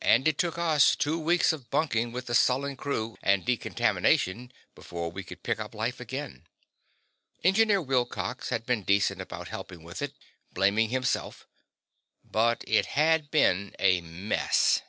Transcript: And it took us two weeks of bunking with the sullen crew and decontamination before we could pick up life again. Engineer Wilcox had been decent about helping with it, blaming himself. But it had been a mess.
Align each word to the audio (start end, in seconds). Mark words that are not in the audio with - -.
And 0.00 0.28
it 0.28 0.38
took 0.38 0.58
us 0.58 0.94
two 0.94 1.18
weeks 1.18 1.52
of 1.52 1.70
bunking 1.70 2.12
with 2.12 2.26
the 2.26 2.36
sullen 2.36 2.76
crew 2.76 3.16
and 3.20 3.44
decontamination 3.44 4.52
before 4.76 5.10
we 5.10 5.24
could 5.24 5.42
pick 5.42 5.58
up 5.58 5.74
life 5.74 5.98
again. 5.98 6.46
Engineer 7.42 7.82
Wilcox 7.82 8.50
had 8.50 8.64
been 8.64 8.84
decent 8.84 9.20
about 9.20 9.48
helping 9.48 9.82
with 9.82 10.02
it, 10.02 10.14
blaming 10.52 10.90
himself. 10.90 11.48
But 12.22 12.62
it 12.68 12.86
had 12.86 13.28
been 13.32 13.74
a 13.80 14.02
mess. 14.02 14.82